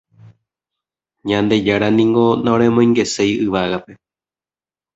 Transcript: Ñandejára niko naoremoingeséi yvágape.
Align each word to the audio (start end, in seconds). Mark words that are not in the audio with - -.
Ñandejára 1.29 1.87
niko 1.97 2.25
naoremoingeséi 2.43 3.33
yvágape. 3.45 3.91